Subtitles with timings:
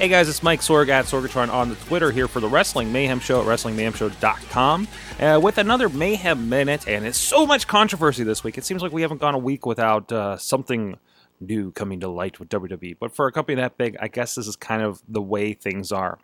[0.00, 3.20] Hey guys, it's Mike Sorg at Sorgatron on the Twitter here for the Wrestling Mayhem
[3.20, 4.88] Show at WrestlingMayhemShow.com
[5.20, 8.56] uh, with another Mayhem Minute, and it's so much controversy this week.
[8.56, 10.96] It seems like we haven't gone a week without uh, something
[11.40, 12.96] new coming to light with WWE.
[12.98, 15.90] But for a company that big, I guess this is kind of the way things
[15.90, 16.18] are.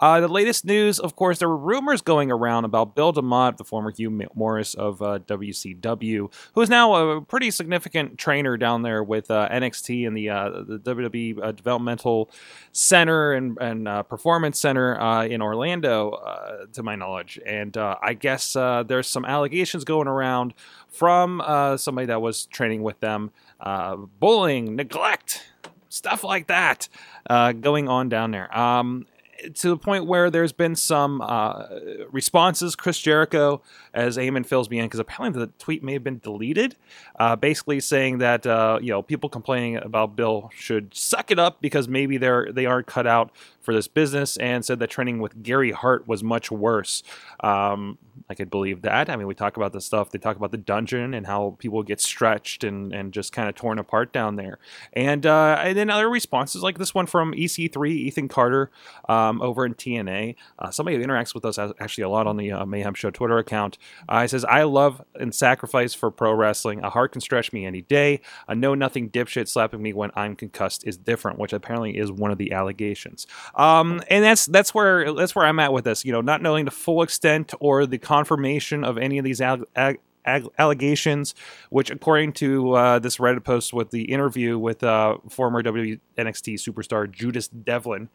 [0.00, 3.64] Uh, the latest news, of course, there were rumors going around about Bill DeMott, the
[3.64, 9.02] former Hugh Morris of uh, WCW, who is now a pretty significant trainer down there
[9.02, 12.30] with uh, NXT and the, uh, the WWE uh, Developmental
[12.70, 14.94] Center and, and uh, Performance Center
[15.24, 17.40] in Orlando, to my knowledge.
[17.44, 20.54] And I guess there's some allegations going around
[20.88, 21.42] from
[21.76, 25.46] somebody that was training with them bullying, neglect,
[25.88, 26.88] stuff like that
[27.28, 28.56] going on down there.
[28.56, 29.06] Um,
[29.54, 31.66] to the point where there's been some uh,
[32.10, 32.74] responses.
[32.74, 33.62] Chris Jericho,
[33.94, 36.76] as Eamon fills me in, because apparently the tweet may have been deleted,
[37.18, 41.60] uh, basically saying that uh, you know people complaining about Bill should suck it up
[41.60, 45.42] because maybe they're they aren't cut out for this business, and said that training with
[45.42, 47.02] Gary Hart was much worse.
[47.40, 47.98] Um,
[48.30, 49.08] I could believe that.
[49.08, 50.10] I mean, we talk about the stuff.
[50.10, 53.54] They talk about the dungeon and how people get stretched and, and just kind of
[53.54, 54.58] torn apart down there.
[54.92, 58.70] And uh, and then other responses like this one from EC3, Ethan Carter,
[59.08, 60.36] um, over in TNA.
[60.58, 63.38] Uh, somebody who interacts with us actually a lot on the uh, Mayhem Show Twitter
[63.38, 63.78] account.
[64.08, 66.82] Uh, he says, "I love and sacrifice for pro wrestling.
[66.82, 68.20] A Hart can stretch me any day.
[68.48, 72.30] A know nothing dipshit slapping me when I'm concussed is different," which apparently is one
[72.30, 73.26] of the allegations.
[73.54, 76.04] Um, and that's that's where that's where I'm at with this.
[76.04, 80.00] You know, not knowing the full extent or the confirmation of any of these ag-
[80.28, 81.34] ag- allegations,
[81.70, 86.54] which, according to uh, this Reddit post with the interview with uh, former WWE NXT
[86.54, 88.08] superstar Judas Devlin,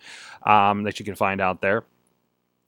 [0.44, 1.84] um, that you can find out there.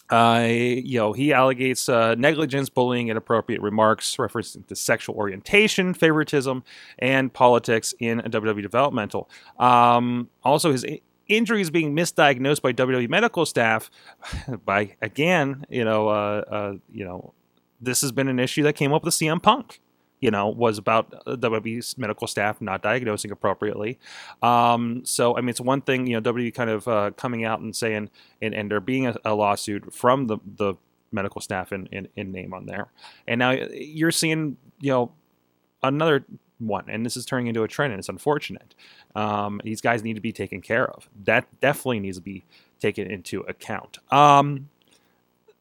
[0.09, 6.63] Uh, you know, he allegates uh, negligence, bullying, inappropriate remarks referencing to sexual orientation, favoritism,
[6.99, 9.27] and politics in WWE developmental.
[9.57, 10.85] Um, also, his
[11.27, 13.89] injuries being misdiagnosed by WWE medical staff
[14.65, 17.33] by again, you know, uh, uh, you know,
[17.85, 19.81] this has been an issue that came up with CM Punk.
[20.21, 23.99] You know, was about WWE's medical staff not diagnosing appropriately.
[24.41, 27.59] Um, so, I mean, it's one thing, you know, WWE kind of uh, coming out
[27.59, 28.09] and saying,
[28.41, 30.75] and, and there being a, a lawsuit from the, the
[31.11, 32.87] medical staff in, in, in name on there.
[33.27, 35.11] And now you're seeing, you know,
[35.83, 36.25] another
[36.59, 38.73] one, and this is turning into a trend, and it's unfortunate.
[39.15, 41.09] Um, these guys need to be taken care of.
[41.23, 42.45] That definitely needs to be
[42.79, 43.99] taken into account.
[44.11, 44.69] Um,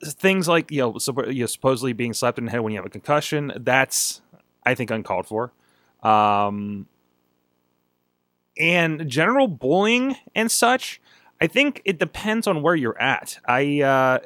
[0.04, 0.98] things like you know,
[1.28, 3.52] you know, supposedly being slapped in the head when you have a concussion.
[3.56, 4.20] That's
[4.64, 5.52] I think uncalled for.
[6.02, 6.86] Um,
[8.58, 11.00] and general bullying and such.
[11.40, 13.38] I think it depends on where you're at.
[13.46, 14.18] I, uh,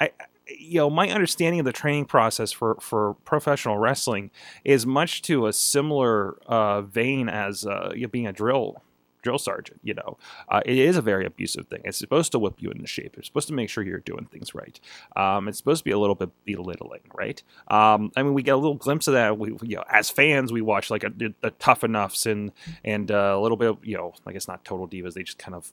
[0.00, 0.10] I,
[0.46, 4.30] you know, my understanding of the training process for for professional wrestling
[4.64, 8.82] is much to a similar uh, vein as uh, you know, being a drill
[9.22, 9.80] drill sergeant.
[9.82, 10.18] You know,
[10.48, 11.82] uh, it is a very abusive thing.
[11.84, 13.16] It's supposed to whip you into shape.
[13.16, 14.78] It's supposed to make sure you're doing things right.
[15.16, 17.42] Um, it's supposed to be a little bit belittling, right?
[17.68, 19.38] Um, I mean, we get a little glimpse of that.
[19.38, 22.52] We, you know, as fans, we watch like a, the tough enoughs and
[22.84, 25.14] and uh, a little bit, of, you know, I guess not total divas.
[25.14, 25.72] They just kind of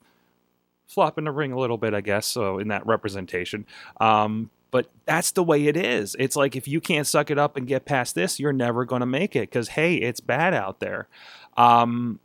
[0.88, 2.27] flop in the ring a little bit, I guess.
[2.27, 3.66] So in that representation.
[4.00, 6.17] Um, but that's the way it is.
[6.19, 9.00] It's like if you can't suck it up and get past this, you're never going
[9.00, 11.07] to make it because hey, it's bad out there.
[11.56, 12.19] Um,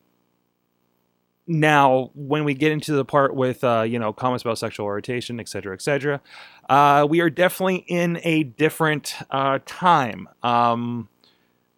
[1.51, 5.41] now, when we get into the part with uh, you know comments about sexual orientation,
[5.41, 6.21] et cetera, et cetera,
[6.69, 11.09] uh, we are definitely in a different uh, time, um,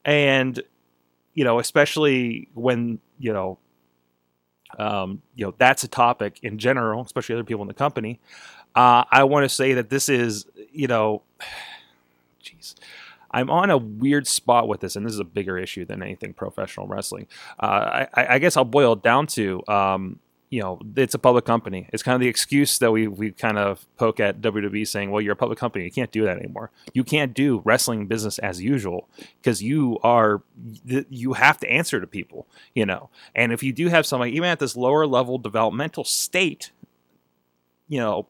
[0.05, 0.63] and
[1.33, 3.59] you know, especially when you know,
[4.79, 8.21] um, you know, that's a topic in general, especially other people in the company.
[8.75, 11.23] Uh, I want to say that this is, you know,
[12.45, 12.75] jeez.
[13.33, 16.35] I'm on a weird spot with this, and this is a bigger issue than anything
[16.35, 17.27] professional wrestling.
[17.59, 20.19] Uh, I, I, guess I'll boil it down to, um,
[20.51, 21.89] you know, it's a public company.
[21.93, 25.23] It's kind of the excuse that we we kind of poke at WWE saying, "Well,
[25.23, 25.87] you're a public company.
[25.87, 26.71] You can't do that anymore.
[26.93, 29.09] You can't do wrestling business as usual
[29.41, 30.43] because you are
[30.85, 33.09] you have to answer to people, you know.
[33.35, 36.71] And if you do have somebody even at this lower level developmental state,
[37.89, 38.27] you know,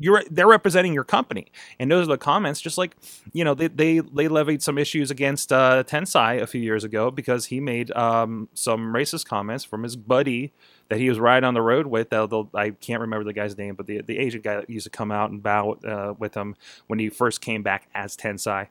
[0.00, 2.60] you're they're representing your company, and those are the comments.
[2.60, 2.96] Just like
[3.32, 7.10] you know, they they, they levied some issues against uh, Tensai a few years ago
[7.10, 10.52] because he made um, some racist comments from his buddy
[10.88, 12.12] that he was riding on the road with.
[12.12, 14.90] Uh, I can't remember the guy's name, but the the Asian guy that used to
[14.90, 16.56] come out and bow uh, with him
[16.86, 18.68] when he first came back as Tensai.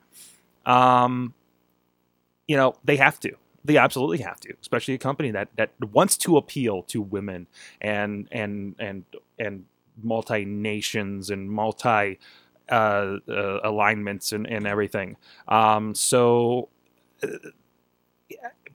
[0.66, 1.36] Um,
[2.48, 3.34] you know, they have to.
[3.64, 7.46] They absolutely have to, especially a company that that wants to appeal to women
[7.80, 9.04] and and and
[9.38, 9.66] and
[10.04, 12.19] multi nations and multi
[12.69, 15.18] uh, uh, alignments and, and everything.
[15.48, 16.69] Um, so
[17.24, 17.28] uh,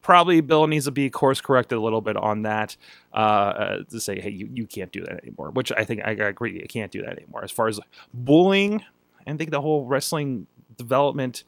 [0.03, 2.77] probably Bill needs to be course corrected a little bit on that
[3.13, 5.51] uh, uh, to say, hey, you, you can't do that anymore.
[5.51, 7.43] Which I think I agree, you can't do that anymore.
[7.43, 7.81] As far as
[8.13, 8.83] bullying,
[9.27, 10.47] I think the whole wrestling
[10.77, 11.45] development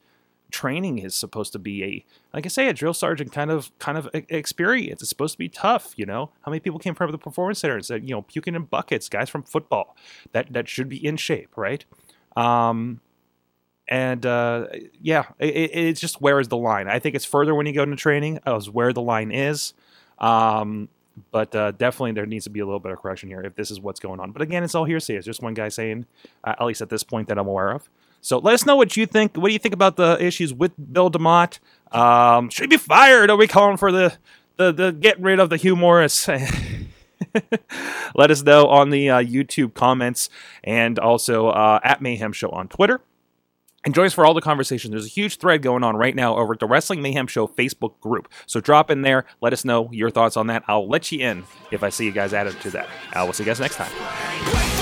[0.51, 3.97] training is supposed to be a like I say a drill sergeant kind of kind
[3.97, 5.01] of experience.
[5.01, 6.31] It's supposed to be tough, you know.
[6.41, 9.09] How many people came from the performance center and said, you know, puking in buckets,
[9.09, 9.95] guys from football
[10.31, 11.85] that that should be in shape, right?
[12.35, 13.01] Um,
[13.87, 14.67] and uh,
[15.01, 16.87] yeah, it, it's just where is the line?
[16.87, 19.73] I think it's further when you go into training as where the line is.
[20.19, 20.89] Um,
[21.31, 23.71] but uh, definitely there needs to be a little bit of correction here if this
[23.71, 24.31] is what's going on.
[24.31, 25.15] But again, it's all hearsay.
[25.15, 26.05] It's just one guy saying,
[26.43, 27.89] uh, at least at this point that I'm aware of.
[28.27, 29.37] So let us know what you think.
[29.37, 31.59] What do you think about the issues with Bill DeMott?
[31.93, 33.29] Um, should he be fired?
[33.29, 34.17] Are we calling for the
[34.57, 36.27] the, the getting rid of the Hugh Morris?
[36.27, 40.29] let us know on the uh, YouTube comments
[40.61, 42.99] and also uh, at Mayhem Show on Twitter.
[43.85, 44.91] And join us for all the conversation.
[44.91, 47.97] There's a huge thread going on right now over at the Wrestling Mayhem Show Facebook
[48.01, 48.27] group.
[48.45, 49.23] So drop in there.
[49.39, 50.65] Let us know your thoughts on that.
[50.67, 52.89] I'll let you in if I see you guys added to that.
[53.13, 54.76] I will see you guys next time.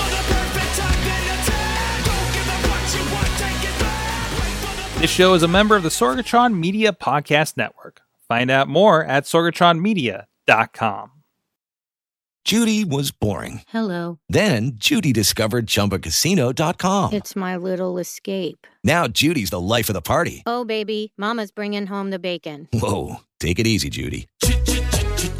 [4.98, 8.00] This show is a member of the Sorgatron Media Podcast Network.
[8.28, 11.10] Find out more at sorgatronmedia.com.
[12.44, 13.62] Judy was boring.
[13.68, 14.18] Hello.
[14.28, 17.12] Then Judy discovered chumbacasino.com.
[17.12, 18.66] It's my little escape.
[18.84, 20.42] Now Judy's the life of the party.
[20.46, 22.68] Oh, baby, Mama's bringing home the bacon.
[22.72, 23.16] Whoa.
[23.38, 24.28] Take it easy, Judy.